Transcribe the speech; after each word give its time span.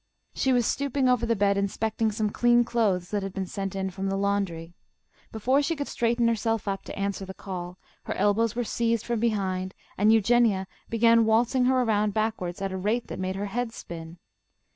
She 0.33 0.51
was 0.51 0.65
stooping 0.65 1.07
over 1.07 1.27
the 1.27 1.35
bed 1.35 1.59
inspecting 1.59 2.11
some 2.11 2.31
clean 2.31 2.63
clothes 2.63 3.09
that 3.11 3.21
had 3.21 3.33
been 3.33 3.45
sent 3.45 3.75
in 3.75 3.91
from 3.91 4.07
the 4.07 4.17
laundry. 4.17 4.73
Before 5.31 5.61
she 5.61 5.75
could 5.75 5.87
straighten 5.87 6.27
herself 6.27 6.67
up 6.67 6.83
to 6.85 6.97
answer 6.97 7.23
the 7.23 7.35
call, 7.35 7.77
her 8.05 8.15
elbows 8.15 8.55
were 8.55 8.63
seized 8.63 9.05
from 9.05 9.19
behind, 9.19 9.75
and 9.99 10.11
Eugenia 10.11 10.65
began 10.89 11.23
waltzing 11.25 11.65
her 11.65 11.83
around 11.83 12.15
backwards 12.15 12.63
at 12.63 12.71
a 12.71 12.77
rate 12.77 13.09
that 13.09 13.19
made 13.19 13.35
her 13.35 13.45
head 13.45 13.71
spin. 13.73 14.17